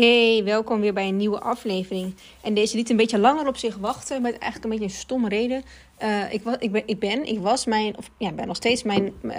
Hey, 0.00 0.42
welkom 0.44 0.80
weer 0.80 0.92
bij 0.92 1.08
een 1.08 1.16
nieuwe 1.16 1.40
aflevering. 1.40 2.14
En 2.42 2.54
deze 2.54 2.76
liet 2.76 2.90
een 2.90 2.96
beetje 2.96 3.18
langer 3.18 3.46
op 3.46 3.56
zich 3.56 3.76
wachten, 3.76 4.22
met 4.22 4.38
eigenlijk 4.38 4.64
een 4.64 4.70
beetje 4.70 4.84
een 4.84 5.00
stomme 5.00 5.28
reden. 5.28 5.62
Uh, 6.02 6.32
ik, 6.32 6.42
was, 6.42 6.56
ik, 6.58 6.72
ben, 6.72 6.82
ik 6.86 6.98
ben, 6.98 7.26
ik 7.26 7.38
was 7.38 7.66
mijn, 7.66 7.96
of 7.96 8.10
ja, 8.18 8.32
ben 8.32 8.46
nog 8.46 8.56
steeds 8.56 8.82
mijn, 8.82 9.12
uh, 9.22 9.32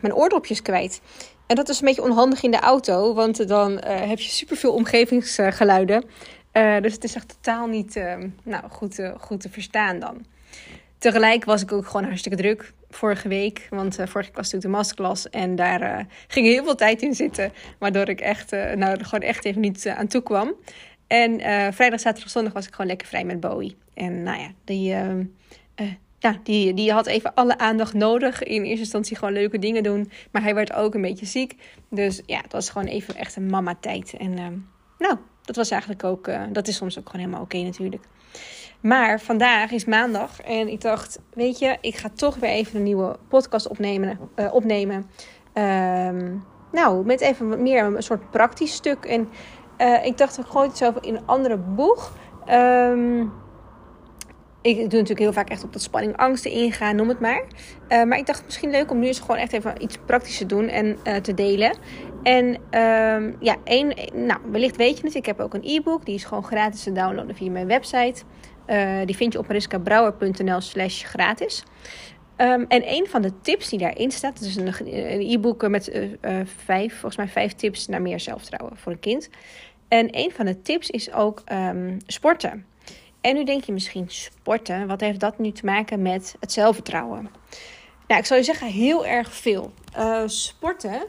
mijn 0.00 0.14
oordopjes 0.14 0.62
kwijt. 0.62 1.00
En 1.46 1.56
dat 1.56 1.68
is 1.68 1.80
een 1.80 1.86
beetje 1.86 2.02
onhandig 2.02 2.42
in 2.42 2.50
de 2.50 2.58
auto, 2.58 3.14
want 3.14 3.48
dan 3.48 3.72
uh, 3.72 3.80
heb 3.84 4.18
je 4.18 4.28
superveel 4.28 4.72
omgevingsgeluiden. 4.72 6.04
Uh, 6.52 6.80
dus 6.80 6.92
het 6.92 7.04
is 7.04 7.14
echt 7.14 7.28
totaal 7.28 7.66
niet 7.66 7.94
nou, 8.42 8.64
goed, 8.70 9.10
goed 9.18 9.40
te 9.40 9.48
verstaan 9.48 9.98
dan. 9.98 10.24
Tegelijk 11.00 11.44
was 11.44 11.62
ik 11.62 11.72
ook 11.72 11.86
gewoon 11.86 12.04
hartstikke 12.04 12.38
druk 12.38 12.72
vorige 12.90 13.28
week. 13.28 13.66
Want 13.70 13.98
uh, 13.98 14.06
vorige 14.06 14.28
week 14.28 14.36
was 14.36 14.52
natuurlijk 14.52 14.62
de 14.62 14.68
masterclass. 14.68 15.30
En 15.30 15.56
daar 15.56 15.82
uh, 15.82 16.04
ging 16.28 16.46
heel 16.46 16.64
veel 16.64 16.74
tijd 16.74 17.02
in 17.02 17.14
zitten. 17.14 17.52
Waardoor 17.78 18.08
ik 18.08 18.20
echt, 18.20 18.52
uh, 18.52 18.72
nou, 18.72 19.04
gewoon 19.04 19.28
echt 19.28 19.44
even 19.44 19.60
niet 19.60 19.88
aan 19.88 20.06
toe 20.06 20.22
kwam. 20.22 20.54
En 21.06 21.40
vrijdag, 21.74 22.00
zaterdag, 22.00 22.30
zondag 22.30 22.52
was 22.52 22.66
ik 22.66 22.72
gewoon 22.72 22.86
lekker 22.86 23.06
vrij 23.06 23.24
met 23.24 23.40
Bowie. 23.40 23.76
En 23.94 24.22
nou 24.22 24.40
ja, 24.40 24.50
die, 24.64 24.94
ja, 26.18 26.40
die, 26.42 26.74
die 26.74 26.92
had 26.92 27.06
even 27.06 27.34
alle 27.34 27.58
aandacht 27.58 27.94
nodig. 27.94 28.42
In 28.42 28.62
eerste 28.62 28.78
instantie 28.78 29.16
gewoon 29.16 29.34
leuke 29.34 29.58
dingen 29.58 29.82
doen. 29.82 30.10
Maar 30.30 30.42
hij 30.42 30.54
werd 30.54 30.72
ook 30.72 30.94
een 30.94 31.00
beetje 31.00 31.26
ziek. 31.26 31.56
Dus 31.88 32.22
ja, 32.26 32.40
het 32.40 32.52
was 32.52 32.70
gewoon 32.70 32.86
even 32.86 33.16
echt 33.16 33.36
een 33.36 33.46
mama 33.46 33.76
tijd. 33.80 34.14
En 34.18 34.34
nou, 34.98 35.16
dat 35.44 35.56
was 35.56 35.70
eigenlijk 35.70 36.04
ook, 36.04 36.30
dat 36.52 36.68
is 36.68 36.76
soms 36.76 36.98
ook 36.98 37.06
gewoon 37.06 37.20
helemaal 37.20 37.44
oké 37.44 37.58
natuurlijk. 37.58 38.04
Maar 38.80 39.20
vandaag 39.20 39.70
is 39.70 39.84
maandag 39.84 40.40
en 40.40 40.68
ik 40.68 40.80
dacht, 40.80 41.18
weet 41.34 41.58
je, 41.58 41.76
ik 41.80 41.96
ga 41.96 42.08
toch 42.14 42.36
weer 42.36 42.50
even 42.50 42.76
een 42.76 42.82
nieuwe 42.82 43.16
podcast 43.28 43.68
opnemen. 43.68 44.18
Uh, 44.36 44.54
opnemen. 44.54 45.10
Um, 45.54 46.44
nou, 46.72 47.04
met 47.04 47.20
even 47.20 47.48
wat 47.48 47.58
meer 47.58 47.84
een 47.84 48.02
soort 48.02 48.30
praktisch 48.30 48.72
stuk. 48.72 49.04
En 49.04 49.28
uh, 49.78 50.04
ik 50.04 50.18
dacht, 50.18 50.38
ik 50.38 50.44
gooi 50.46 50.68
het 50.68 50.76
zo 50.76 50.92
in 51.00 51.14
een 51.14 51.26
andere 51.26 51.56
boeg. 51.56 52.12
Um, 52.50 53.32
ik 54.62 54.74
doe 54.74 54.84
natuurlijk 54.84 55.18
heel 55.18 55.32
vaak 55.32 55.50
echt 55.50 55.64
op 55.64 55.72
dat 55.72 55.82
spanning, 55.82 56.16
angsten 56.16 56.50
ingaan, 56.50 56.96
noem 56.96 57.08
het 57.08 57.20
maar. 57.20 57.44
Uh, 57.88 58.02
maar 58.04 58.18
ik 58.18 58.26
dacht 58.26 58.44
misschien 58.44 58.70
leuk 58.70 58.90
om 58.90 58.98
nu 58.98 59.06
eens 59.06 59.20
gewoon 59.20 59.36
echt 59.36 59.52
even 59.52 59.82
iets 59.82 59.98
praktisch 60.06 60.38
te 60.38 60.46
doen 60.46 60.68
en 60.68 60.96
te 61.22 61.34
delen. 61.34 61.78
En 62.22 62.46
um, 62.46 63.36
ja, 63.38 63.56
één, 63.64 63.94
nou, 64.14 64.40
wellicht 64.50 64.76
weet 64.76 64.98
je 64.98 65.04
het. 65.04 65.14
Ik 65.14 65.26
heb 65.26 65.40
ook 65.40 65.54
een 65.54 65.64
e-book. 65.64 66.04
Die 66.04 66.14
is 66.14 66.24
gewoon 66.24 66.44
gratis 66.44 66.82
te 66.82 66.92
downloaden 66.92 67.36
via 67.36 67.50
mijn 67.50 67.66
website. 67.66 68.22
Uh, 68.70 69.00
die 69.04 69.16
vind 69.16 69.32
je 69.32 69.38
op 69.38 69.46
mariskabrouwer.nl 69.46 70.60
slash 70.60 71.04
gratis. 71.04 71.62
Um, 72.36 72.64
en 72.68 72.82
een 72.92 73.06
van 73.08 73.22
de 73.22 73.40
tips 73.40 73.68
die 73.68 73.78
daarin 73.78 74.10
staat, 74.10 74.38
het 74.38 74.48
is 74.48 74.56
een, 74.56 74.74
e-book 75.32 75.68
met 75.68 75.88
uh, 75.88 76.02
uh, 76.02 76.40
vijf, 76.64 76.92
volgens 76.92 77.16
mij 77.16 77.28
vijf 77.28 77.52
tips 77.52 77.86
naar 77.86 78.02
meer 78.02 78.20
zelfvertrouwen 78.20 78.76
voor 78.76 78.92
een 78.92 79.00
kind. 79.00 79.28
En 79.88 80.08
een 80.10 80.32
van 80.32 80.46
de 80.46 80.62
tips 80.62 80.90
is 80.90 81.12
ook 81.12 81.42
um, 81.52 81.96
sporten. 82.06 82.66
En 83.20 83.34
nu 83.34 83.44
denk 83.44 83.64
je 83.64 83.72
misschien 83.72 84.04
sporten, 84.08 84.86
wat 84.86 85.00
heeft 85.00 85.20
dat 85.20 85.38
nu 85.38 85.52
te 85.52 85.64
maken 85.64 86.02
met 86.02 86.36
het 86.40 86.52
zelfvertrouwen? 86.52 87.30
Nou, 88.06 88.20
ik 88.20 88.26
zou 88.26 88.40
je 88.40 88.46
zeggen 88.46 88.66
heel 88.66 89.06
erg 89.06 89.32
veel. 89.32 89.72
sporten 90.26 91.02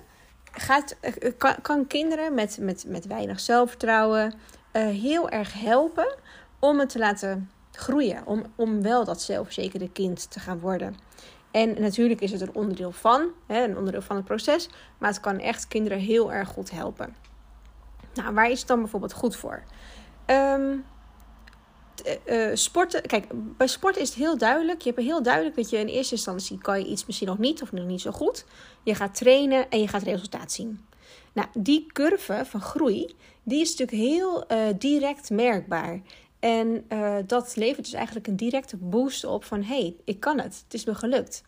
gaat, 0.52 0.98
kan, 1.38 1.56
kan, 1.62 1.88
kinderen 1.88 2.34
met, 2.34 2.58
met, 2.62 2.86
met 2.88 3.08
weinig 3.08 3.40
zelfvertrouwen 3.40 4.34
heel 4.72 5.30
erg 5.30 5.54
helpen 5.54 6.16
om 6.62 6.80
het 6.80 6.90
te 6.90 7.00
laten 7.00 7.50
groeien. 7.72 8.26
Om, 8.26 8.44
om 8.56 8.82
wel 8.82 9.06
dat 9.06 9.22
zelfverzekerde 9.22 9.92
kind 9.92 10.32
te 10.32 10.40
gaan 10.40 10.60
worden. 10.60 10.96
En 11.52 11.82
natuurlijk 11.82 12.22
is 12.22 12.32
het 12.32 12.42
een 12.42 12.56
onderdeel 12.56 12.92
van, 12.92 13.30
hè, 13.48 13.64
een 13.64 13.78
onderdeel 13.78 14.02
van 14.02 14.16
het 14.16 14.26
proces. 14.26 14.70
Maar 14.98 15.10
het 15.10 15.20
kan 15.20 15.40
echt 15.40 15.68
kinderen 15.68 16.00
heel 16.00 16.34
erg 16.34 16.50
goed 16.50 16.72
helpen. 16.72 17.16
Nou, 18.14 18.34
waar 18.34 18.50
is 18.50 18.60
het 18.60 18.68
dan 18.68 18.80
bijvoorbeeld 18.80 19.14
goed 19.14 19.36
voor? 19.36 19.64
Um, 20.26 20.86
uh, 22.26 22.50
sporten, 22.54 23.02
kijk, 23.02 23.26
bij 23.34 23.68
sport 23.68 23.98
is 23.98 24.10
het 24.10 24.18
heel 24.18 24.38
duidelijk. 24.38 24.82
Je 24.82 24.92
hebt 24.92 25.02
heel 25.02 25.24
duidelijk 25.24 25.56
dat 25.56 25.70
je 25.70 25.78
in 25.78 25.88
eerste 25.88 26.16
instantie 26.16 26.58
kan 26.58 26.80
je 26.80 26.86
iets 26.86 27.06
misschien 27.06 27.28
nog 27.28 27.38
niet 27.38 27.62
of 27.62 27.72
nog 27.72 27.86
niet 27.86 28.02
zo 28.02 28.12
goed. 28.12 28.46
Je 28.84 28.96
gaat 28.96 29.16
trainen 29.16 29.70
en 29.70 29.80
je 29.80 29.88
gaat 29.88 30.04
resultaat 30.04 30.52
zien. 30.52 30.86
Nou, 31.34 31.48
die 31.58 31.86
curve 31.94 32.42
van 32.46 32.62
groei, 32.62 33.16
die 33.44 33.62
is 33.62 33.70
natuurlijk 33.70 33.98
heel 34.12 34.52
uh, 34.52 34.60
direct 34.78 35.30
merkbaar. 35.30 36.02
En 36.42 36.86
uh, 36.90 37.16
dat 37.26 37.56
levert 37.56 37.86
dus 37.86 37.94
eigenlijk 37.94 38.28
een 38.28 38.36
directe 38.36 38.78
boost 38.78 39.26
op 39.26 39.44
van 39.44 39.64
hey, 39.64 39.96
ik 40.04 40.20
kan 40.20 40.40
het, 40.40 40.62
het 40.64 40.74
is 40.74 40.86
me 40.86 40.96
gelukt. 40.96 41.44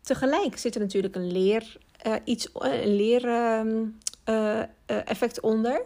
Tegelijk 0.00 0.58
zit 0.58 0.74
er 0.74 0.80
natuurlijk 0.80 1.14
een 1.14 1.32
leer, 1.32 1.76
uh, 2.06 2.14
iets, 2.24 2.48
een 2.52 2.96
leer 2.96 3.24
uh, 3.24 4.62
effect 4.86 5.40
onder 5.40 5.84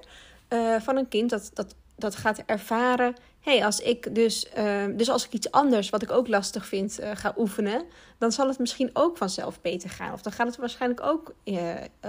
van 0.78 0.96
een 0.96 1.08
kind 1.08 1.30
dat, 1.30 1.50
dat, 1.54 1.74
dat 1.96 2.16
gaat 2.16 2.42
ervaren. 2.46 3.14
Hey, 3.40 3.64
als 3.64 3.80
ik 3.80 4.14
dus, 4.14 4.46
dus 4.94 5.10
als 5.10 5.26
ik 5.26 5.32
iets 5.32 5.50
anders 5.50 5.90
wat 5.90 6.02
ik 6.02 6.10
ook 6.10 6.28
lastig 6.28 6.66
vind 6.66 6.98
ga 7.14 7.34
oefenen, 7.38 7.84
dan 8.18 8.32
zal 8.32 8.48
het 8.48 8.58
misschien 8.58 8.90
ook 8.92 9.16
vanzelf 9.16 9.60
beter 9.60 9.90
gaan. 9.90 10.12
Of 10.12 10.22
dan 10.22 10.32
gaat 10.32 10.46
het 10.46 10.56
waarschijnlijk 10.56 11.02
ook 11.02 11.34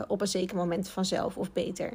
op 0.07 0.21
een 0.21 0.27
zeker 0.27 0.55
moment 0.55 0.89
vanzelf 0.89 1.37
of 1.37 1.51
beter. 1.51 1.93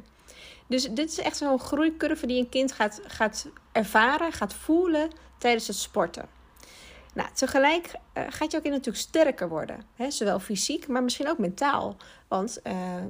Dus 0.67 0.83
dit 0.83 1.09
is 1.09 1.19
echt 1.19 1.37
zo'n 1.37 1.59
groeicurve 1.59 2.27
die 2.27 2.39
een 2.39 2.49
kind 2.49 2.71
gaat, 2.71 3.01
gaat 3.07 3.47
ervaren, 3.71 4.31
gaat 4.31 4.53
voelen 4.53 5.09
tijdens 5.37 5.67
het 5.67 5.75
sporten. 5.75 6.25
Nou, 7.13 7.29
tegelijk 7.33 7.91
uh, 8.17 8.23
gaat 8.29 8.51
je 8.51 8.57
ook 8.57 8.63
in 8.63 8.71
natuurlijk 8.71 8.97
sterker 8.97 9.49
worden. 9.49 9.83
Hè? 9.95 10.11
Zowel 10.11 10.39
fysiek, 10.39 10.87
maar 10.87 11.03
misschien 11.03 11.29
ook 11.29 11.37
mentaal. 11.37 11.95
Want 12.27 12.61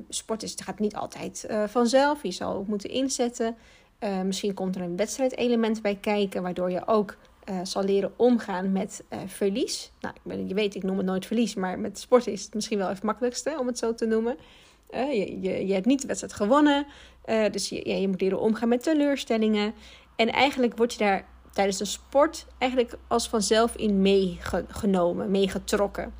sport 0.09 0.43
is, 0.43 0.55
gaat 0.63 0.79
niet 0.79 0.95
altijd 0.95 1.47
vanzelf. 1.67 2.23
Je 2.23 2.31
zal 2.31 2.53
ook 2.53 2.67
moeten 2.67 2.89
inzetten. 2.89 3.57
Misschien 4.25 4.53
komt 4.53 4.75
er 4.75 4.81
een 4.81 4.97
wedstrijdelement 4.97 5.81
bij 5.81 5.95
kijken, 5.95 6.41
waardoor 6.41 6.71
je 6.71 6.87
ook 6.87 7.17
zal 7.63 7.83
leren 7.83 8.13
omgaan 8.15 8.71
met 8.71 9.03
verlies. 9.25 9.91
Nou, 9.99 10.45
je 10.47 10.53
weet, 10.53 10.75
ik 10.75 10.83
noem 10.83 10.97
het 10.97 11.05
nooit 11.05 11.25
verlies, 11.25 11.55
maar 11.55 11.79
met 11.79 11.99
sport 11.99 12.27
is 12.27 12.43
het 12.43 12.53
misschien 12.53 12.77
wel 12.77 12.87
het 12.87 13.03
makkelijkste 13.03 13.55
om 13.59 13.67
het 13.67 13.77
zo 13.77 13.93
te 13.93 14.05
noemen. 14.05 14.37
je, 14.91 15.37
je, 15.41 15.67
je 15.67 15.73
hebt 15.73 15.85
niet 15.85 16.01
de 16.01 16.07
wedstrijd 16.07 16.33
gewonnen. 16.33 16.85
Dus 17.51 17.69
je, 17.69 17.99
je 17.99 18.07
moet 18.07 18.21
leren 18.21 18.39
omgaan 18.39 18.69
met 18.69 18.83
teleurstellingen. 18.83 19.73
En 20.15 20.31
eigenlijk 20.31 20.77
word 20.77 20.93
je 20.93 20.99
daar 20.99 21.25
tijdens 21.53 21.77
de 21.77 21.85
sport 21.85 22.45
eigenlijk 22.57 22.93
als 23.07 23.29
vanzelf 23.29 23.75
in 23.75 24.01
meegenomen, 24.01 25.31
meegetrokken. 25.31 26.13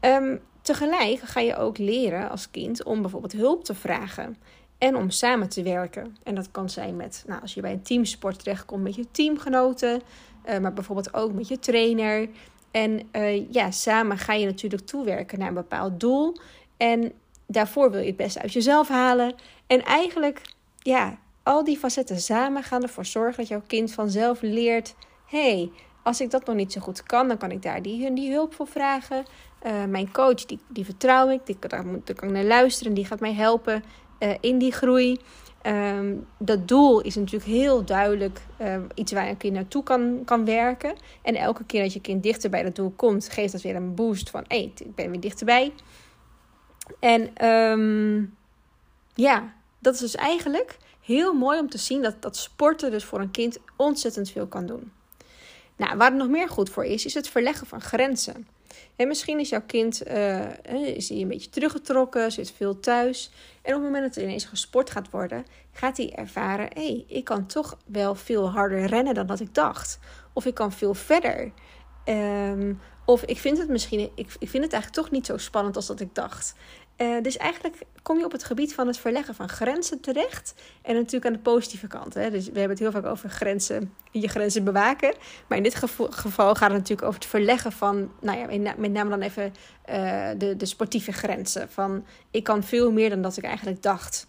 Um, 0.00 0.40
tegelijk 0.62 1.20
ga 1.20 1.40
je 1.40 1.56
ook 1.56 1.78
leren 1.78 2.30
als 2.30 2.50
kind 2.50 2.84
om 2.84 3.00
bijvoorbeeld 3.00 3.32
hulp 3.32 3.64
te 3.64 3.74
vragen 3.74 4.36
en 4.80 4.96
om 4.96 5.10
samen 5.10 5.48
te 5.48 5.62
werken. 5.62 6.16
En 6.22 6.34
dat 6.34 6.50
kan 6.50 6.70
zijn 6.70 6.96
met, 6.96 7.24
nou, 7.26 7.40
als 7.40 7.54
je 7.54 7.60
bij 7.60 7.72
een 7.72 7.82
teamsport 7.82 8.38
terechtkomt 8.38 8.82
met 8.82 8.94
je 8.94 9.06
teamgenoten, 9.10 10.02
uh, 10.48 10.58
maar 10.58 10.72
bijvoorbeeld 10.72 11.14
ook 11.14 11.32
met 11.32 11.48
je 11.48 11.58
trainer. 11.58 12.28
En 12.70 13.08
uh, 13.12 13.52
ja, 13.52 13.70
samen 13.70 14.18
ga 14.18 14.32
je 14.32 14.46
natuurlijk 14.46 14.86
toewerken 14.86 15.38
naar 15.38 15.48
een 15.48 15.54
bepaald 15.54 16.00
doel. 16.00 16.36
En 16.76 17.12
daarvoor 17.46 17.90
wil 17.90 18.00
je 18.00 18.06
het 18.06 18.16
beste 18.16 18.42
uit 18.42 18.52
jezelf 18.52 18.88
halen. 18.88 19.34
En 19.66 19.84
eigenlijk, 19.84 20.54
ja, 20.78 21.18
al 21.42 21.64
die 21.64 21.78
facetten 21.78 22.20
samen 22.20 22.62
gaan 22.62 22.82
ervoor 22.82 23.06
zorgen 23.06 23.36
dat 23.36 23.48
jouw 23.48 23.62
kind 23.66 23.92
vanzelf 23.92 24.40
leert: 24.40 24.94
hey, 25.26 25.70
als 26.02 26.20
ik 26.20 26.30
dat 26.30 26.46
nog 26.46 26.56
niet 26.56 26.72
zo 26.72 26.80
goed 26.80 27.02
kan, 27.02 27.28
dan 27.28 27.36
kan 27.38 27.50
ik 27.50 27.62
daar 27.62 27.82
die, 27.82 28.12
die 28.12 28.32
hulp 28.32 28.54
voor 28.54 28.66
vragen. 28.66 29.24
Uh, 29.66 29.84
mijn 29.84 30.12
coach, 30.12 30.44
die, 30.44 30.58
die 30.68 30.84
vertrouw 30.84 31.28
ik, 31.28 31.46
die, 31.46 31.56
daar, 31.60 31.86
moet, 31.86 32.14
kan 32.14 32.32
naar 32.32 32.44
luisteren, 32.44 32.94
die 32.94 33.04
gaat 33.04 33.20
mij 33.20 33.34
helpen 33.34 33.82
uh, 34.20 34.34
in 34.40 34.58
die 34.58 34.72
groei. 34.72 35.18
Um, 35.66 36.26
dat 36.38 36.68
doel 36.68 37.00
is 37.00 37.14
natuurlijk 37.14 37.50
heel 37.50 37.84
duidelijk 37.84 38.40
uh, 38.60 38.76
iets 38.94 39.12
waar 39.12 39.28
een 39.28 39.36
kind 39.36 39.54
naartoe 39.54 39.82
kan, 39.82 40.22
kan 40.24 40.44
werken. 40.44 40.94
En 41.22 41.34
elke 41.34 41.64
keer 41.64 41.82
dat 41.82 41.92
je 41.92 42.00
kind 42.00 42.22
dichter 42.22 42.50
bij 42.50 42.62
dat 42.62 42.74
doel 42.74 42.92
komt, 42.96 43.28
geeft 43.28 43.52
dat 43.52 43.62
weer 43.62 43.76
een 43.76 43.94
boost 43.94 44.30
van: 44.30 44.44
hé, 44.48 44.56
hey, 44.56 44.72
ik 44.76 44.94
ben 44.94 45.10
weer 45.10 45.20
dichterbij. 45.20 45.72
En 46.98 47.46
um, 47.46 48.36
ja, 49.14 49.54
dat 49.78 49.94
is 49.94 50.00
dus 50.00 50.14
eigenlijk 50.14 50.76
heel 51.00 51.32
mooi 51.32 51.58
om 51.58 51.68
te 51.68 51.78
zien 51.78 52.02
dat, 52.02 52.22
dat 52.22 52.36
sporten 52.36 52.90
dus 52.90 53.04
voor 53.04 53.20
een 53.20 53.30
kind 53.30 53.58
ontzettend 53.76 54.30
veel 54.30 54.46
kan 54.46 54.66
doen. 54.66 54.92
Nou, 55.80 55.96
waar 55.96 56.08
het 56.08 56.18
nog 56.18 56.28
meer 56.28 56.48
goed 56.48 56.70
voor 56.70 56.84
is, 56.84 57.04
is 57.04 57.14
het 57.14 57.28
verleggen 57.28 57.66
van 57.66 57.80
grenzen. 57.80 58.48
En 58.96 59.08
misschien 59.08 59.38
is 59.38 59.48
jouw 59.48 59.62
kind 59.66 60.08
uh, 60.08 60.96
is 60.96 61.10
een 61.10 61.28
beetje 61.28 61.50
teruggetrokken, 61.50 62.32
zit 62.32 62.52
veel 62.56 62.80
thuis. 62.80 63.30
En 63.62 63.74
op 63.74 63.82
het 63.82 63.90
moment 63.90 64.04
dat 64.04 64.16
er 64.16 64.22
ineens 64.28 64.44
gesport 64.44 64.90
gaat 64.90 65.10
worden, 65.10 65.46
gaat 65.72 65.96
hij 65.96 66.12
ervaren: 66.14 66.68
hé, 66.74 66.86
hey, 66.86 67.04
ik 67.06 67.24
kan 67.24 67.46
toch 67.46 67.78
wel 67.86 68.14
veel 68.14 68.50
harder 68.50 68.86
rennen 68.86 69.14
dan 69.14 69.26
dat 69.26 69.40
ik 69.40 69.54
dacht. 69.54 69.98
Of 70.32 70.46
ik 70.46 70.54
kan 70.54 70.72
veel 70.72 70.94
verder. 70.94 71.52
Um, 72.04 72.80
of 73.04 73.24
ik 73.24 73.38
vind 73.38 73.58
het 73.58 73.68
misschien, 73.68 74.00
ik, 74.00 74.36
ik 74.38 74.48
vind 74.48 74.64
het 74.64 74.72
eigenlijk 74.72 75.02
toch 75.02 75.10
niet 75.10 75.26
zo 75.26 75.36
spannend 75.36 75.76
als 75.76 75.86
dat 75.86 76.00
ik 76.00 76.14
dacht. 76.14 76.54
Uh, 77.02 77.22
dus 77.22 77.36
eigenlijk 77.36 77.76
kom 78.02 78.18
je 78.18 78.24
op 78.24 78.32
het 78.32 78.44
gebied 78.44 78.74
van 78.74 78.86
het 78.86 78.98
verleggen 78.98 79.34
van 79.34 79.48
grenzen 79.48 80.00
terecht. 80.00 80.54
En 80.82 80.94
natuurlijk 80.94 81.26
aan 81.26 81.32
de 81.32 81.38
positieve 81.38 81.86
kant. 81.86 82.14
Hè. 82.14 82.30
Dus 82.30 82.44
we 82.44 82.58
hebben 82.58 82.70
het 82.70 82.78
heel 82.78 82.90
vaak 82.90 83.06
over 83.06 83.30
grenzen, 83.30 83.94
je 84.10 84.28
grenzen 84.28 84.64
bewaken. 84.64 85.14
Maar 85.46 85.58
in 85.58 85.64
dit 85.64 85.74
geval 85.74 86.54
gaat 86.54 86.60
het 86.60 86.78
natuurlijk 86.78 87.02
over 87.02 87.20
het 87.20 87.28
verleggen 87.28 87.72
van, 87.72 88.12
nou 88.20 88.38
ja, 88.38 88.74
met 88.76 88.92
name 88.92 89.10
dan 89.10 89.20
even 89.20 89.54
uh, 89.90 90.28
de, 90.38 90.56
de 90.56 90.66
sportieve 90.66 91.12
grenzen. 91.12 91.70
Van 91.70 92.04
ik 92.30 92.44
kan 92.44 92.62
veel 92.62 92.92
meer 92.92 93.10
dan 93.10 93.22
dat 93.22 93.36
ik 93.36 93.44
eigenlijk 93.44 93.82
dacht. 93.82 94.26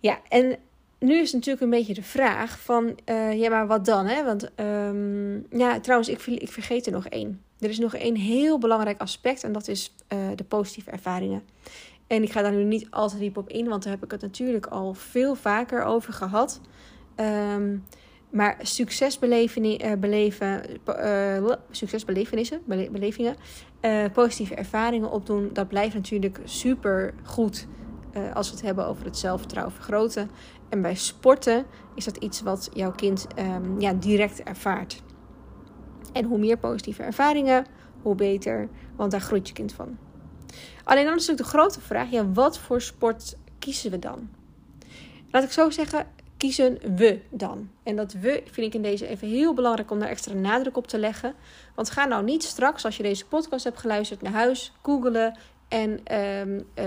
Ja, 0.00 0.18
en 0.28 0.58
nu 0.98 1.20
is 1.20 1.32
natuurlijk 1.32 1.64
een 1.64 1.70
beetje 1.70 1.94
de 1.94 2.02
vraag 2.02 2.60
van, 2.60 2.98
uh, 3.06 3.40
ja, 3.40 3.50
maar 3.50 3.66
wat 3.66 3.84
dan? 3.84 4.06
Hè? 4.06 4.24
Want 4.24 4.50
um, 4.60 5.46
ja, 5.50 5.80
trouwens, 5.80 6.08
ik, 6.08 6.26
ik 6.26 6.52
vergeet 6.52 6.86
er 6.86 6.92
nog 6.92 7.06
één. 7.06 7.42
Er 7.60 7.68
is 7.68 7.78
nog 7.78 7.94
één 7.94 8.16
heel 8.16 8.58
belangrijk 8.58 9.00
aspect 9.00 9.44
en 9.44 9.52
dat 9.52 9.68
is 9.68 9.94
uh, 10.12 10.18
de 10.34 10.44
positieve 10.44 10.90
ervaringen. 10.90 11.42
En 12.06 12.22
ik 12.22 12.32
ga 12.32 12.42
daar 12.42 12.52
nu 12.52 12.64
niet 12.64 12.86
al 12.90 13.08
te 13.08 13.18
diep 13.18 13.36
op 13.36 13.48
in, 13.48 13.68
want 13.68 13.82
daar 13.82 13.92
heb 13.92 14.04
ik 14.04 14.10
het 14.10 14.20
natuurlijk 14.20 14.66
al 14.66 14.94
veel 14.94 15.34
vaker 15.34 15.82
over 15.82 16.12
gehad. 16.12 16.60
Um, 17.16 17.84
maar 18.30 18.58
succesbeleven, 18.62 19.84
uh, 19.84 19.92
beleven, 19.98 20.62
uh, 20.86 21.52
succesbelevenissen, 21.70 22.62
positieve 24.12 24.54
ervaringen 24.54 25.10
opdoen, 25.10 25.50
dat 25.52 25.68
blijft 25.68 25.94
natuurlijk 25.94 26.40
super 26.44 27.14
goed 27.22 27.66
als 28.34 28.48
we 28.48 28.56
het 28.56 28.64
hebben 28.64 28.86
over 28.86 29.04
het 29.04 29.18
zelfvertrouwen 29.18 29.74
vergroten. 29.74 30.30
En 30.68 30.82
bij 30.82 30.94
sporten 30.94 31.66
is 31.94 32.04
dat 32.04 32.16
iets 32.16 32.42
wat 32.42 32.70
jouw 32.72 32.92
kind 32.92 33.26
um, 33.38 33.80
ja, 33.80 33.92
direct 33.92 34.42
ervaart. 34.42 35.02
En 36.12 36.24
hoe 36.24 36.38
meer 36.38 36.56
positieve 36.56 37.02
ervaringen, 37.02 37.66
hoe 38.02 38.14
beter, 38.14 38.68
want 38.96 39.10
daar 39.10 39.20
groeit 39.20 39.48
je 39.48 39.54
kind 39.54 39.72
van. 39.72 39.98
Alleen 40.84 41.04
dan 41.04 41.14
is 41.14 41.26
natuurlijk 41.26 41.52
de 41.52 41.58
grote 41.58 41.80
vraag: 41.80 42.10
ja, 42.10 42.32
wat 42.32 42.58
voor 42.58 42.80
sport 42.80 43.36
kiezen 43.58 43.90
we 43.90 43.98
dan? 43.98 44.30
Laat 45.30 45.42
ik 45.42 45.52
zo 45.52 45.70
zeggen, 45.70 46.06
kiezen 46.36 46.78
we 46.96 47.20
dan? 47.30 47.70
En 47.82 47.96
dat 47.96 48.12
we 48.12 48.42
vind 48.50 48.66
ik 48.66 48.74
in 48.74 48.82
deze 48.82 49.06
even 49.06 49.28
heel 49.28 49.54
belangrijk 49.54 49.90
om 49.90 49.98
daar 49.98 50.08
extra 50.08 50.34
nadruk 50.34 50.76
op 50.76 50.86
te 50.86 50.98
leggen. 50.98 51.34
Want 51.74 51.90
ga 51.90 52.04
nou 52.04 52.24
niet 52.24 52.42
straks, 52.42 52.84
als 52.84 52.96
je 52.96 53.02
deze 53.02 53.26
podcast 53.26 53.64
hebt 53.64 53.78
geluisterd, 53.78 54.22
naar 54.22 54.32
huis, 54.32 54.72
googelen 54.82 55.38
en 55.68 56.16
um, 56.18 56.66
uh, 56.74 56.84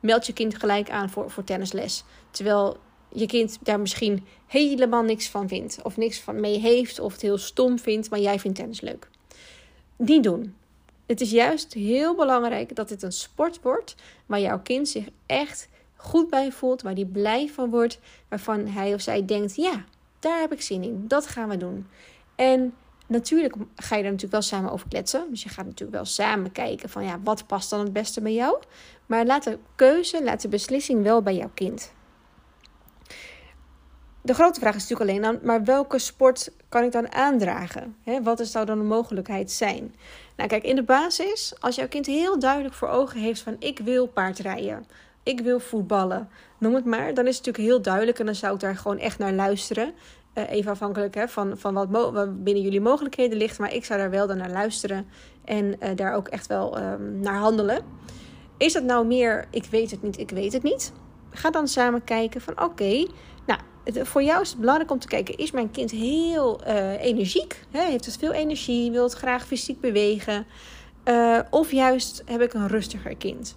meld 0.00 0.26
je 0.26 0.32
kind 0.32 0.58
gelijk 0.58 0.90
aan 0.90 1.10
voor, 1.10 1.30
voor 1.30 1.44
tennisles. 1.44 2.04
Terwijl 2.30 2.76
je 3.14 3.26
kind 3.26 3.58
daar 3.62 3.80
misschien 3.80 4.26
helemaal 4.46 5.02
niks 5.02 5.28
van 5.28 5.48
vindt. 5.48 5.78
Of 5.82 5.96
niks 5.96 6.20
van 6.20 6.40
mee 6.40 6.58
heeft. 6.58 7.00
Of 7.00 7.12
het 7.12 7.22
heel 7.22 7.38
stom 7.38 7.78
vindt. 7.78 8.10
Maar 8.10 8.20
jij 8.20 8.38
vindt 8.38 8.58
tennis 8.58 8.80
leuk. 8.80 9.08
Niet 9.96 10.22
doen. 10.22 10.54
Het 11.06 11.20
is 11.20 11.30
juist 11.30 11.72
heel 11.72 12.14
belangrijk 12.14 12.76
dat 12.76 12.88
dit 12.88 13.02
een 13.02 13.12
sport 13.12 13.62
wordt. 13.62 13.94
Waar 14.26 14.40
jouw 14.40 14.60
kind 14.60 14.88
zich 14.88 15.06
echt 15.26 15.68
goed 15.96 16.30
bij 16.30 16.52
voelt. 16.52 16.82
Waar 16.82 16.94
die 16.94 17.06
blij 17.06 17.48
van 17.48 17.70
wordt. 17.70 17.98
Waarvan 18.28 18.66
hij 18.66 18.94
of 18.94 19.00
zij 19.00 19.24
denkt: 19.24 19.56
ja, 19.56 19.84
daar 20.18 20.40
heb 20.40 20.52
ik 20.52 20.62
zin 20.62 20.82
in. 20.82 21.04
Dat 21.08 21.26
gaan 21.26 21.48
we 21.48 21.56
doen. 21.56 21.86
En 22.34 22.74
natuurlijk 23.06 23.54
ga 23.76 23.96
je 23.96 24.02
er 24.02 24.10
natuurlijk 24.10 24.32
wel 24.32 24.42
samen 24.42 24.72
over 24.72 24.88
kletsen. 24.88 25.26
Dus 25.30 25.42
je 25.42 25.48
gaat 25.48 25.64
natuurlijk 25.64 25.96
wel 25.96 26.04
samen 26.04 26.52
kijken 26.52 26.88
van 26.88 27.04
ja, 27.04 27.20
wat 27.24 27.46
past 27.46 27.70
dan 27.70 27.80
het 27.80 27.92
beste 27.92 28.20
bij 28.20 28.32
jou. 28.32 28.58
Maar 29.06 29.26
laat 29.26 29.44
de 29.44 29.58
keuze, 29.76 30.24
laat 30.24 30.42
de 30.42 30.48
beslissing 30.48 31.02
wel 31.02 31.22
bij 31.22 31.34
jouw 31.34 31.50
kind 31.54 31.92
de 34.22 34.34
grote 34.34 34.60
vraag 34.60 34.74
is 34.74 34.88
natuurlijk 34.88 35.10
alleen 35.10 35.32
dan, 35.32 35.46
maar 35.46 35.64
welke 35.64 35.98
sport 35.98 36.50
kan 36.68 36.84
ik 36.84 36.92
dan 36.92 37.12
aandragen? 37.12 37.96
wat 38.22 38.46
zou 38.46 38.66
dan 38.66 38.78
de 38.78 38.84
mogelijkheid 38.84 39.50
zijn? 39.50 39.94
Nou, 40.36 40.48
kijk, 40.48 40.64
in 40.64 40.76
de 40.76 40.82
basis, 40.82 41.54
als 41.60 41.76
jouw 41.76 41.88
kind 41.88 42.06
heel 42.06 42.38
duidelijk 42.38 42.74
voor 42.74 42.88
ogen 42.88 43.20
heeft 43.20 43.40
van 43.40 43.56
ik 43.58 43.78
wil 43.78 44.06
paardrijden, 44.06 44.86
ik 45.22 45.40
wil 45.40 45.60
voetballen, 45.60 46.28
noem 46.58 46.74
het 46.74 46.84
maar, 46.84 47.14
dan 47.14 47.26
is 47.26 47.36
het 47.36 47.46
natuurlijk 47.46 47.74
heel 47.74 47.82
duidelijk 47.82 48.18
en 48.18 48.26
dan 48.26 48.34
zou 48.34 48.54
ik 48.54 48.60
daar 48.60 48.76
gewoon 48.76 48.98
echt 48.98 49.18
naar 49.18 49.32
luisteren. 49.32 49.92
Uh, 50.34 50.50
even 50.50 50.70
afhankelijk 50.70 51.24
van, 51.28 51.58
van 51.58 51.74
wat, 51.74 52.44
binnen 52.44 52.62
jullie 52.62 52.80
mogelijkheden 52.80 53.38
ligt, 53.38 53.58
maar 53.58 53.74
ik 53.74 53.84
zou 53.84 53.98
daar 53.98 54.10
wel 54.10 54.26
dan 54.26 54.36
naar 54.36 54.50
luisteren 54.50 55.06
en 55.44 55.64
uh, 55.64 55.88
daar 55.94 56.14
ook 56.14 56.28
echt 56.28 56.46
wel 56.46 56.78
um, 56.78 57.20
naar 57.20 57.38
handelen. 57.38 57.84
Is 58.56 58.72
dat 58.72 58.82
nou 58.82 59.06
meer, 59.06 59.46
ik 59.50 59.64
weet 59.64 59.90
het 59.90 60.02
niet, 60.02 60.18
ik 60.18 60.30
weet 60.30 60.52
het 60.52 60.62
niet? 60.62 60.92
Ga 61.30 61.50
dan 61.50 61.68
samen 61.68 62.04
kijken 62.04 62.40
van 62.40 62.62
oké, 62.62 63.06
nou 63.46 63.60
voor 63.84 64.22
jou 64.22 64.42
is 64.42 64.50
het 64.50 64.58
belangrijk 64.58 64.90
om 64.90 64.98
te 64.98 65.06
kijken: 65.06 65.36
is 65.36 65.50
mijn 65.50 65.70
kind 65.70 65.90
heel 65.90 66.60
uh, 66.66 67.02
energiek? 67.02 67.64
Heeft 67.70 68.06
het 68.06 68.16
veel 68.16 68.32
energie? 68.32 68.90
Wil 68.90 69.02
het 69.02 69.12
graag 69.12 69.46
fysiek 69.46 69.80
bewegen? 69.80 70.46
Uh, 71.04 71.38
of 71.50 71.70
juist 71.70 72.22
heb 72.26 72.40
ik 72.40 72.52
een 72.52 72.68
rustiger 72.68 73.16
kind? 73.16 73.56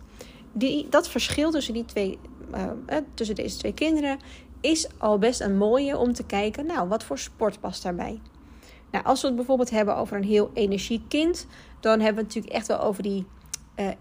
Die, 0.51 0.89
dat 0.89 1.09
verschil 1.09 1.51
tussen, 1.51 1.73
die 1.73 1.85
twee, 1.85 2.19
uh, 2.53 2.97
tussen 3.13 3.35
deze 3.35 3.57
twee 3.57 3.73
kinderen 3.73 4.19
is 4.61 4.87
al 4.97 5.17
best 5.17 5.41
een 5.41 5.57
mooie 5.57 5.97
om 5.97 6.13
te 6.13 6.23
kijken. 6.23 6.65
Nou, 6.65 6.87
wat 6.87 7.03
voor 7.03 7.19
sport 7.19 7.59
past 7.59 7.83
daarbij? 7.83 8.19
Nou, 8.91 9.05
als 9.05 9.21
we 9.21 9.27
het 9.27 9.35
bijvoorbeeld 9.35 9.69
hebben 9.69 9.95
over 9.95 10.17
een 10.17 10.23
heel 10.23 10.51
energiek 10.53 11.09
kind, 11.09 11.47
dan 11.79 11.99
hebben 11.99 12.23
we 12.23 12.27
het 12.27 12.35
natuurlijk 12.35 12.53
echt 12.53 12.67
wel 12.67 12.79
over 12.79 13.03
die 13.03 13.25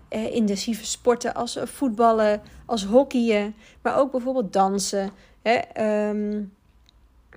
intensieve 0.08 0.84
sporten 0.86 1.34
als 1.34 1.58
voetballen, 1.64 2.42
als 2.66 2.84
hockeyen, 2.84 3.54
maar 3.82 3.98
ook 3.98 4.10
bijvoorbeeld 4.10 4.52
dansen. 4.52 5.10
Um, 5.78 6.52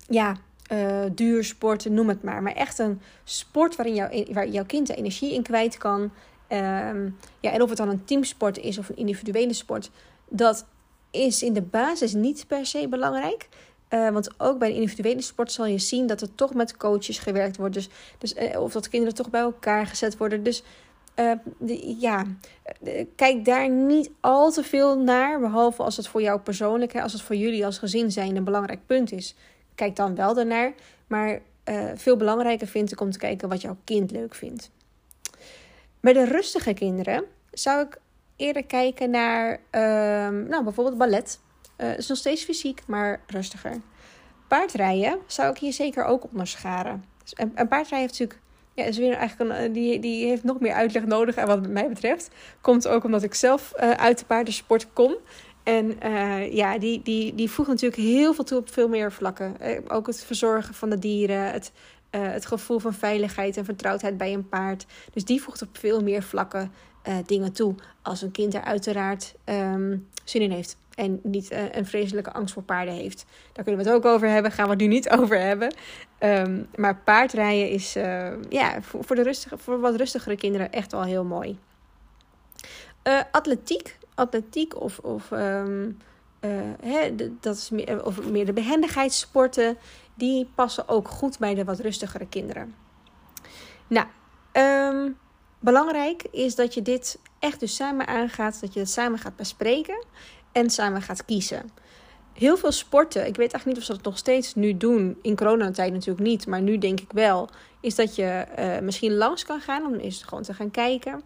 ja, 0.07 0.35
uh, 0.71 1.03
duursporten, 1.11 1.93
noem 1.93 2.07
het 2.07 2.23
maar. 2.23 2.41
Maar 2.41 2.53
echt 2.53 2.79
een 2.79 3.01
sport 3.23 3.75
waarin 3.75 3.95
jouw, 3.95 4.25
waar 4.31 4.47
jouw 4.47 4.65
kind 4.65 4.87
de 4.87 4.95
energie 4.95 5.33
in 5.33 5.43
kwijt 5.43 5.77
kan. 5.77 6.01
Um, 6.01 7.17
ja, 7.39 7.51
en 7.51 7.61
of 7.61 7.69
het 7.69 7.77
dan 7.77 7.89
een 7.89 8.05
teamsport 8.05 8.57
is 8.57 8.77
of 8.77 8.89
een 8.89 8.97
individuele 8.97 9.53
sport, 9.53 9.91
dat 10.29 10.65
is 11.11 11.43
in 11.43 11.53
de 11.53 11.61
basis 11.61 12.13
niet 12.13 12.47
per 12.47 12.65
se 12.65 12.87
belangrijk. 12.87 13.47
Uh, 13.89 14.09
want 14.09 14.39
ook 14.39 14.59
bij 14.59 14.69
een 14.69 14.75
individuele 14.75 15.21
sport 15.21 15.51
zal 15.51 15.65
je 15.65 15.77
zien 15.77 16.07
dat 16.07 16.21
er 16.21 16.35
toch 16.35 16.53
met 16.53 16.77
coaches 16.77 17.19
gewerkt 17.19 17.57
wordt. 17.57 17.73
Dus, 17.73 17.89
dus, 18.17 18.35
uh, 18.35 18.61
of 18.61 18.71
dat 18.71 18.89
kinderen 18.89 19.15
toch 19.15 19.29
bij 19.29 19.41
elkaar 19.41 19.87
gezet 19.87 20.17
worden. 20.17 20.43
Dus 20.43 20.63
uh, 21.19 21.31
ja, 21.99 22.23
kijk 23.15 23.45
daar 23.45 23.69
niet 23.69 24.11
al 24.19 24.51
te 24.51 24.63
veel 24.63 24.99
naar. 24.99 25.39
Behalve 25.39 25.83
als 25.83 25.97
het 25.97 26.07
voor 26.07 26.21
jou 26.21 26.39
persoonlijk, 26.39 26.93
hè, 26.93 27.01
als 27.01 27.13
het 27.13 27.21
voor 27.21 27.35
jullie 27.35 27.65
als 27.65 27.77
gezin 27.77 28.11
zijn 28.11 28.35
een 28.35 28.43
belangrijk 28.43 28.85
punt 28.85 29.11
is. 29.11 29.35
Kijk 29.75 29.95
dan 29.95 30.15
wel 30.15 30.37
ernaar. 30.37 30.73
Maar 31.07 31.39
uh, 31.65 31.91
veel 31.95 32.17
belangrijker 32.17 32.67
vind 32.67 32.91
ik 32.91 33.01
om 33.01 33.11
te 33.11 33.17
kijken 33.17 33.49
wat 33.49 33.61
jouw 33.61 33.77
kind 33.83 34.11
leuk 34.11 34.35
vindt. 34.35 34.71
Bij 35.99 36.13
de 36.13 36.25
rustige 36.25 36.73
kinderen 36.73 37.23
zou 37.51 37.85
ik 37.85 37.99
eerder 38.35 38.65
kijken 38.65 39.09
naar 39.09 39.51
uh, 39.51 40.47
nou, 40.47 40.63
bijvoorbeeld 40.63 40.97
ballet. 40.97 41.39
Het 41.75 41.97
is 41.97 42.07
nog 42.07 42.17
steeds 42.17 42.43
fysiek, 42.43 42.81
maar 42.87 43.21
rustiger. 43.27 43.81
Paardrijden 44.47 45.19
zou 45.25 45.51
ik 45.51 45.57
hier 45.57 45.73
zeker 45.73 46.03
ook 46.03 46.23
onderscharen. 46.31 47.03
Dus 47.23 47.33
een 47.35 47.51
paardrijden 47.53 47.99
heeft 47.99 48.19
natuurlijk 48.19 48.39
ja, 48.77 48.83
is 48.83 48.97
weer 48.97 49.13
eigenlijk 49.13 49.51
een, 49.51 49.57
eh, 49.57 49.73
die, 49.73 49.99
die 49.99 50.27
heeft 50.27 50.43
nog 50.43 50.59
meer 50.59 50.73
uitleg 50.73 51.05
nodig. 51.05 51.35
En 51.35 51.47
wat 51.47 51.67
mij 51.67 51.89
betreft 51.89 52.29
komt 52.61 52.87
ook 52.87 53.03
omdat 53.03 53.23
ik 53.23 53.33
zelf 53.33 53.73
uh, 53.79 53.91
uit 53.91 54.19
de 54.19 54.25
paardensport 54.25 54.87
kom. 54.93 55.15
En 55.63 55.97
ja, 56.51 56.77
die, 56.77 57.01
die, 57.03 57.35
die 57.35 57.49
voegt 57.49 57.67
natuurlijk 57.67 58.01
heel 58.01 58.33
veel 58.33 58.43
toe 58.43 58.57
op 58.57 58.73
veel 58.73 58.87
meer 58.87 59.11
vlakken. 59.11 59.55
Ook 59.87 60.07
het 60.07 60.23
verzorgen 60.23 60.73
van 60.73 60.89
de 60.89 60.99
dieren, 60.99 61.51
het, 61.51 61.71
het 62.09 62.45
gevoel 62.45 62.79
van 62.79 62.93
veiligheid 62.93 63.57
en 63.57 63.65
vertrouwdheid 63.65 64.17
bij 64.17 64.33
een 64.33 64.49
paard. 64.49 64.85
Dus 65.13 65.25
die 65.25 65.41
voegt 65.41 65.61
op 65.61 65.77
veel 65.77 66.01
meer 66.01 66.23
vlakken 66.23 66.71
dingen 67.25 67.53
toe. 67.53 67.75
Als 68.01 68.21
een 68.21 68.31
kind 68.31 68.53
er 68.53 68.63
uiteraard 68.63 69.33
um, 69.45 70.07
zin 70.23 70.41
in 70.41 70.51
heeft 70.51 70.77
en 70.97 71.19
niet 71.23 71.51
uh, 71.51 71.59
een 71.71 71.85
vreselijke 71.85 72.33
angst 72.33 72.53
voor 72.53 72.63
paarden 72.63 72.93
heeft. 72.93 73.25
Daar 73.53 73.63
kunnen 73.63 73.83
we 73.83 73.89
het 73.89 73.97
ook 73.97 74.11
over 74.11 74.27
hebben, 74.29 74.51
gaan 74.51 74.65
we 74.65 74.71
het 74.71 74.79
nu 74.79 74.87
niet 74.87 75.09
over 75.19 75.39
hebben. 75.39 75.73
Um, 76.19 76.67
maar 76.75 76.95
paardrijden 76.95 77.69
is 77.69 77.95
uh, 77.95 78.31
ja, 78.49 78.81
voor, 78.81 79.15
de 79.15 79.23
rustige, 79.23 79.57
voor 79.57 79.79
wat 79.79 79.95
rustigere 79.95 80.35
kinderen 80.35 80.71
echt 80.71 80.91
wel 80.91 81.03
heel 81.03 81.23
mooi. 81.23 81.59
Uh, 83.03 83.19
atletiek, 83.31 83.97
atletiek 84.15 84.81
of, 84.81 84.99
of, 84.99 85.31
um, 85.31 85.97
hè, 86.81 87.15
dat 87.39 87.55
is 87.55 87.69
meer, 87.69 88.05
of 88.05 88.29
meer 88.29 88.45
de 88.45 88.53
behendigheidssporten, 88.53 89.77
die 90.15 90.49
passen 90.55 90.87
ook 90.87 91.07
goed 91.07 91.39
bij 91.39 91.53
de 91.53 91.63
wat 91.63 91.79
rustigere 91.79 92.27
kinderen. 92.27 92.75
Nou, 93.87 94.07
um, 94.53 95.17
belangrijk 95.59 96.23
is 96.31 96.55
dat 96.55 96.73
je 96.73 96.81
dit 96.81 97.19
echt 97.39 97.59
dus 97.59 97.75
samen 97.75 98.07
aangaat, 98.07 98.61
dat 98.61 98.73
je 98.73 98.79
het 98.79 98.89
samen 98.89 99.19
gaat 99.19 99.35
bespreken 99.35 100.05
en 100.51 100.69
samen 100.69 101.01
gaat 101.01 101.25
kiezen. 101.25 101.69
Heel 102.33 102.57
veel 102.57 102.71
sporten, 102.71 103.27
ik 103.27 103.35
weet 103.35 103.53
eigenlijk 103.53 103.65
niet 103.65 103.77
of 103.77 103.83
ze 103.83 103.91
dat 103.91 104.03
nog 104.03 104.17
steeds 104.17 104.55
nu 104.55 104.77
doen, 104.77 105.17
in 105.21 105.35
coronatijd 105.35 105.93
natuurlijk 105.93 106.27
niet, 106.27 106.47
maar 106.47 106.61
nu 106.61 106.77
denk 106.77 106.99
ik 106.99 107.11
wel, 107.11 107.49
is 107.79 107.95
dat 107.95 108.15
je 108.15 108.45
uh, 108.59 108.79
misschien 108.79 109.13
langs 109.13 109.45
kan 109.45 109.59
gaan 109.59 109.85
om 109.85 109.93
eens 109.93 110.23
gewoon 110.23 110.43
te 110.43 110.53
gaan 110.53 110.71
kijken. 110.71 111.21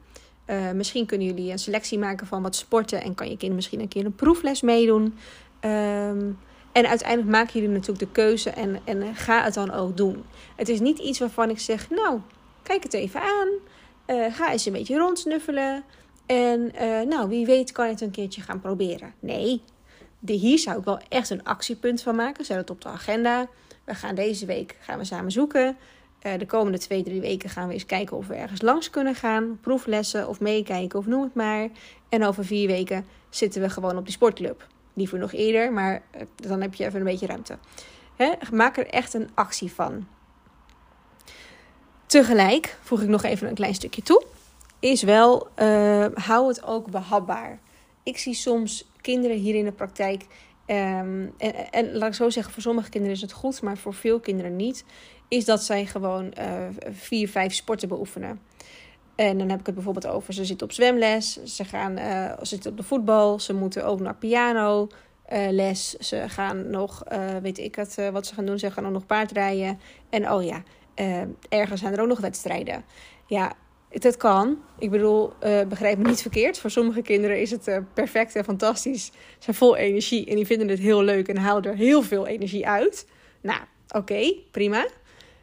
Uh, 0.47 0.71
misschien 0.71 1.05
kunnen 1.05 1.27
jullie 1.27 1.51
een 1.51 1.59
selectie 1.59 1.99
maken 1.99 2.27
van 2.27 2.41
wat 2.41 2.55
sporten 2.55 3.01
en 3.01 3.15
kan 3.15 3.29
je 3.29 3.37
kind 3.37 3.53
misschien 3.53 3.79
een 3.79 3.87
keer 3.87 4.05
een 4.05 4.15
proefles 4.15 4.61
meedoen. 4.61 5.17
Um, 5.61 6.37
en 6.71 6.87
uiteindelijk 6.87 7.29
maken 7.29 7.53
jullie 7.53 7.75
natuurlijk 7.75 7.99
de 7.99 8.11
keuze 8.11 8.49
en, 8.49 8.79
en 8.83 9.15
ga 9.15 9.43
het 9.43 9.53
dan 9.53 9.71
ook 9.71 9.97
doen. 9.97 10.23
Het 10.55 10.69
is 10.69 10.79
niet 10.79 10.99
iets 10.99 11.19
waarvan 11.19 11.49
ik 11.49 11.59
zeg, 11.59 11.89
nou, 11.89 12.19
kijk 12.63 12.83
het 12.83 12.93
even 12.93 13.21
aan. 13.21 13.47
Uh, 14.07 14.33
ga 14.33 14.51
eens 14.51 14.65
een 14.65 14.73
beetje 14.73 14.97
rondsnuffelen. 14.97 15.83
En 16.31 16.71
uh, 16.81 17.01
nou, 17.01 17.29
wie 17.29 17.45
weet 17.45 17.71
kan 17.71 17.85
je 17.85 17.91
het 17.91 18.01
een 18.01 18.11
keertje 18.11 18.41
gaan 18.41 18.59
proberen. 18.59 19.13
Nee, 19.19 19.61
de, 20.19 20.33
hier 20.33 20.59
zou 20.59 20.77
ik 20.79 20.85
wel 20.85 20.99
echt 21.09 21.29
een 21.29 21.43
actiepunt 21.43 22.01
van 22.01 22.15
maken. 22.15 22.45
Zet 22.45 22.57
het 22.57 22.69
op 22.69 22.81
de 22.81 22.89
agenda. 22.89 23.47
We 23.83 23.95
gaan 23.95 24.15
deze 24.15 24.45
week 24.45 24.77
gaan 24.79 24.97
we 24.97 25.03
samen 25.03 25.31
zoeken. 25.31 25.77
Uh, 26.21 26.37
de 26.37 26.45
komende 26.45 26.77
twee, 26.77 27.03
drie 27.03 27.21
weken 27.21 27.49
gaan 27.49 27.67
we 27.67 27.73
eens 27.73 27.85
kijken 27.85 28.17
of 28.17 28.27
we 28.27 28.35
ergens 28.35 28.61
langs 28.61 28.89
kunnen 28.89 29.15
gaan. 29.15 29.59
Proeflessen 29.61 30.27
of 30.27 30.39
meekijken 30.39 30.99
of 30.99 31.05
noem 31.05 31.23
het 31.23 31.33
maar. 31.33 31.69
En 32.09 32.23
over 32.23 32.45
vier 32.45 32.67
weken 32.67 33.05
zitten 33.29 33.61
we 33.61 33.69
gewoon 33.69 33.97
op 33.97 34.05
die 34.05 34.13
sportclub. 34.13 34.67
liever 34.93 35.19
nog 35.19 35.33
eerder, 35.33 35.73
maar 35.73 36.01
eh, 36.11 36.21
dan 36.35 36.61
heb 36.61 36.73
je 36.73 36.85
even 36.85 36.99
een 36.99 37.05
beetje 37.05 37.27
ruimte. 37.27 37.57
Hè? 38.15 38.31
Maak 38.51 38.77
er 38.77 38.87
echt 38.87 39.13
een 39.13 39.29
actie 39.33 39.71
van. 39.71 40.07
Tegelijk, 42.05 42.77
voeg 42.81 43.01
ik 43.01 43.07
nog 43.07 43.23
even 43.23 43.47
een 43.47 43.55
klein 43.55 43.75
stukje 43.75 44.01
toe, 44.01 44.25
is 44.81 45.03
wel, 45.03 45.47
uh, 45.55 46.05
hou 46.13 46.47
het 46.47 46.63
ook 46.63 46.89
behapbaar. 46.89 47.59
Ik 48.03 48.17
zie 48.17 48.33
soms 48.33 48.91
kinderen 49.01 49.37
hier 49.37 49.55
in 49.55 49.65
de 49.65 49.71
praktijk, 49.71 50.21
um, 50.67 51.33
en, 51.37 51.71
en, 51.71 51.95
laat 51.95 52.07
ik 52.07 52.13
zo 52.13 52.29
zeggen, 52.29 52.53
voor 52.53 52.61
sommige 52.61 52.89
kinderen 52.89 53.15
is 53.15 53.21
het 53.21 53.31
goed, 53.31 53.61
maar 53.61 53.77
voor 53.77 53.93
veel 53.93 54.19
kinderen 54.19 54.55
niet, 54.55 54.85
is 55.27 55.45
dat 55.45 55.63
zij 55.63 55.85
gewoon 55.85 56.33
uh, 56.39 56.67
vier, 56.91 57.29
vijf 57.29 57.53
sporten 57.53 57.87
beoefenen. 57.87 58.39
En 59.15 59.37
dan 59.37 59.49
heb 59.49 59.59
ik 59.59 59.65
het 59.65 59.75
bijvoorbeeld 59.75 60.07
over, 60.07 60.33
ze 60.33 60.45
zitten 60.45 60.67
op 60.67 60.73
zwemles, 60.73 61.43
ze, 61.43 61.65
gaan, 61.65 61.97
uh, 61.97 62.37
ze 62.37 62.45
zitten 62.45 62.71
op 62.71 62.77
de 62.77 62.83
voetbal, 62.83 63.39
ze 63.39 63.53
moeten 63.53 63.85
ook 63.85 63.99
naar 63.99 64.15
piano, 64.15 64.87
les. 65.49 65.89
Ze 65.89 66.29
gaan 66.29 66.69
nog, 66.69 67.03
weet 67.41 67.57
ik 67.57 67.75
het, 67.75 68.09
wat 68.11 68.27
ze 68.27 68.33
gaan 68.33 68.45
doen. 68.45 68.59
Ze 68.59 68.71
gaan 68.71 68.85
ook 68.85 68.91
nog 68.91 69.05
paardrijden. 69.05 69.79
En 70.09 70.31
oh 70.31 70.43
ja, 70.43 70.63
ergens 71.49 71.81
zijn 71.81 71.93
er 71.93 72.01
ook 72.01 72.07
nog 72.07 72.19
wedstrijden. 72.19 72.83
Ja, 73.27 73.53
het, 73.91 74.17
kan. 74.17 74.57
Ik 74.79 74.89
bedoel, 74.89 75.33
begrijp 75.67 75.97
me 75.97 76.07
niet 76.07 76.21
verkeerd. 76.21 76.59
Voor 76.59 76.69
sommige 76.69 77.01
kinderen 77.01 77.41
is 77.41 77.51
het 77.51 77.81
perfect 77.93 78.35
en 78.35 78.43
fantastisch. 78.43 79.05
Ze 79.05 79.11
zijn 79.39 79.55
vol 79.55 79.75
energie 79.75 80.25
en 80.25 80.35
die 80.35 80.45
vinden 80.45 80.67
het 80.67 80.79
heel 80.79 81.03
leuk 81.03 81.27
en 81.27 81.37
halen 81.37 81.63
er 81.63 81.75
heel 81.75 82.01
veel 82.01 82.27
energie 82.27 82.67
uit. 82.67 83.07
Nou, 83.41 83.59
oké, 83.89 84.33
prima. 84.51 84.87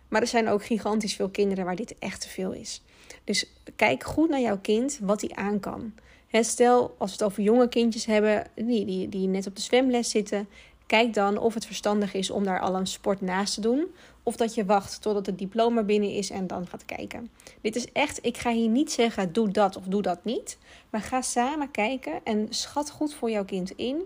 Maar 0.08 0.20
er 0.20 0.26
zijn 0.26 0.48
ook 0.48 0.64
gigantisch 0.64 1.14
veel 1.14 1.28
kinderen 1.28 1.64
waar 1.64 1.76
dit 1.76 1.94
echt 1.98 2.20
te 2.20 2.28
veel 2.28 2.52
is. 2.52 2.82
Dus 3.24 3.52
kijk 3.76 4.04
goed 4.04 4.28
naar 4.28 4.40
jouw 4.40 4.58
kind, 4.58 4.98
wat 5.02 5.20
hij 5.20 5.30
aan 5.34 5.60
kan. 5.60 5.92
stel, 6.30 6.94
als 6.98 7.10
we 7.10 7.16
het 7.16 7.32
over 7.32 7.42
jonge 7.42 7.68
kindjes 7.68 8.04
hebben, 8.04 8.46
die, 8.54 8.84
die, 8.84 9.08
die 9.08 9.28
net 9.28 9.46
op 9.46 9.56
de 9.56 9.62
zwemles 9.62 10.10
zitten. 10.10 10.48
Kijk 10.88 11.14
dan 11.14 11.38
of 11.38 11.54
het 11.54 11.66
verstandig 11.66 12.14
is 12.14 12.30
om 12.30 12.44
daar 12.44 12.60
al 12.60 12.74
een 12.74 12.86
sport 12.86 13.20
naast 13.20 13.54
te 13.54 13.60
doen. 13.60 13.86
Of 14.22 14.36
dat 14.36 14.54
je 14.54 14.64
wacht 14.64 15.02
totdat 15.02 15.26
het 15.26 15.38
diploma 15.38 15.82
binnen 15.82 16.10
is 16.10 16.30
en 16.30 16.46
dan 16.46 16.66
gaat 16.66 16.84
kijken. 16.84 17.30
Dit 17.60 17.76
is 17.76 17.92
echt, 17.92 18.18
ik 18.24 18.36
ga 18.36 18.50
hier 18.50 18.68
niet 18.68 18.92
zeggen 18.92 19.32
doe 19.32 19.48
dat 19.48 19.76
of 19.76 19.84
doe 19.84 20.02
dat 20.02 20.24
niet. 20.24 20.58
Maar 20.90 21.00
ga 21.00 21.20
samen 21.20 21.70
kijken 21.70 22.20
en 22.24 22.46
schat 22.50 22.90
goed 22.90 23.14
voor 23.14 23.30
jouw 23.30 23.44
kind 23.44 23.70
in 23.70 24.02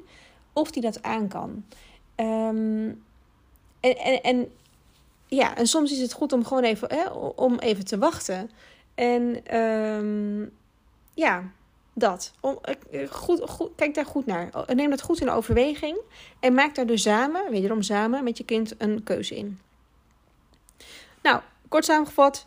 of 0.52 0.70
die 0.70 0.82
dat 0.82 1.02
aan 1.02 1.28
kan. 1.28 1.64
Um, 2.16 3.04
en, 3.80 3.96
en, 3.96 4.22
en 4.22 4.52
ja, 5.26 5.56
en 5.56 5.66
soms 5.66 5.92
is 5.92 6.00
het 6.00 6.12
goed 6.12 6.32
om 6.32 6.44
gewoon 6.44 6.64
even, 6.64 6.88
hè, 6.94 7.08
om 7.36 7.58
even 7.58 7.84
te 7.84 7.98
wachten. 7.98 8.50
En 8.94 9.56
um, 9.58 10.52
ja, 11.14 11.52
dat. 11.92 12.32
Om, 12.40 12.58
eh, 12.62 13.08
goed, 13.10 13.50
goed, 13.50 13.70
kijk 13.76 13.94
daar 13.94 14.06
goed 14.06 14.26
naar. 14.26 14.50
Neem 14.74 14.90
dat 14.90 15.02
goed 15.02 15.20
in 15.20 15.30
overweging. 15.30 15.98
En 16.40 16.54
maak 16.54 16.74
daar 16.74 16.86
dus 16.86 17.02
samen, 17.02 17.50
wederom 17.50 17.82
samen, 17.82 18.24
met 18.24 18.38
je 18.38 18.44
kind 18.44 18.74
een 18.78 19.02
keuze 19.02 19.36
in. 19.36 19.58
Nou, 21.22 21.40
kort 21.68 21.84
samengevat. 21.84 22.46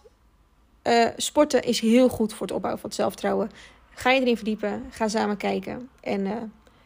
Uh, 0.83 1.07
sporten 1.17 1.63
is 1.63 1.79
heel 1.79 2.09
goed 2.09 2.33
voor 2.33 2.41
het 2.41 2.55
opbouwen 2.55 2.81
van 2.81 2.89
het 2.89 2.99
zelfvertrouwen. 2.99 3.51
Ga 3.89 4.11
je 4.11 4.21
erin 4.21 4.35
verdiepen. 4.35 4.85
Ga 4.89 5.07
samen 5.07 5.37
kijken. 5.37 5.89
En 5.99 6.25
uh, 6.25 6.41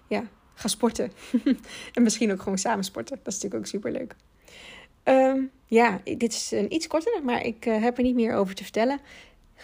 ja, 0.07 0.23
ga 0.53 0.67
sporten. 0.67 1.11
en 1.93 2.03
misschien 2.03 2.31
ook 2.31 2.41
gewoon 2.41 2.57
samen 2.57 2.83
sporten. 2.83 3.19
Dat 3.23 3.33
is 3.33 3.33
natuurlijk 3.33 3.61
ook 3.61 3.69
super 3.69 3.91
leuk. 3.91 4.15
Um, 5.03 5.51
ja, 5.65 6.01
dit 6.03 6.33
is 6.33 6.51
een 6.51 6.73
iets 6.73 6.87
korter, 6.87 7.23
maar 7.23 7.45
ik 7.45 7.63
heb 7.63 7.97
er 7.97 8.03
niet 8.03 8.15
meer 8.15 8.33
over 8.33 8.55
te 8.55 8.63
vertellen. 8.63 8.99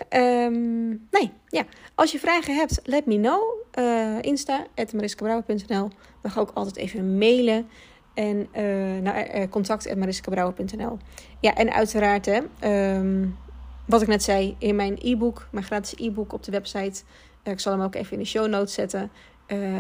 Um, 0.10 1.08
nee, 1.12 1.32
ja. 1.48 1.64
Als 1.96 2.12
je 2.12 2.20
vragen 2.20 2.56
hebt, 2.56 2.80
let 2.84 3.06
me 3.06 3.20
know. 3.20 3.44
Uh, 3.80 4.22
Insta, 4.22 4.66
mariskabrouwer.nl. 4.94 5.90
Mag 6.22 6.40
ook 6.40 6.52
altijd 6.54 6.76
even 6.76 7.18
mailen. 7.18 7.68
En 8.14 8.38
uh, 8.38 9.02
naar 9.02 9.36
uh. 9.36 10.92
Ja, 11.40 11.56
en 11.56 11.74
uiteraard, 11.74 12.26
hè, 12.26 12.42
um, 12.98 13.38
wat 13.86 14.02
ik 14.02 14.08
net 14.08 14.24
zei, 14.24 14.56
in 14.60 14.76
mijn 14.76 14.98
e-book, 15.02 15.48
mijn 15.52 15.66
gratis 15.66 16.00
e-book 16.00 16.34
op 16.34 16.44
de 16.44 16.52
website. 16.52 17.04
ik 17.44 17.60
zal 17.60 17.72
hem 17.72 17.82
ook 17.82 17.96
even 17.96 18.14
in 18.14 18.20
de 18.20 18.26
show 18.26 18.48
notes 18.48 18.74
zetten, 18.74 19.12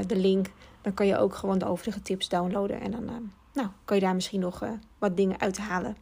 de 0.08 0.16
link. 0.16 0.48
Dan 0.82 0.94
kan 0.94 1.08
je 1.08 1.18
ook 1.18 1.36
gewoon 1.36 1.58
de 1.58 1.66
overige 1.66 2.02
tips 2.02 2.30
downloaden. 2.30 2.82
En 2.82 2.92
dan 2.92 3.32
nou, 3.54 3.68
kan 3.86 3.98
je 3.98 4.04
daar 4.04 4.16
misschien 4.16 4.40
nog 4.40 4.64
wat 4.98 5.18
dingen 5.18 5.40
uithalen. 5.40 5.98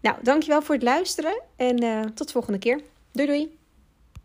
Nou, 0.00 0.16
dankjewel 0.22 0.62
voor 0.62 0.74
het 0.74 0.84
luisteren 0.84 1.42
en 1.56 1.76
tot 2.14 2.26
de 2.26 2.32
volgende 2.32 2.58
keer. 2.58 2.80
Doei 3.18 3.26
doei! 3.26 3.57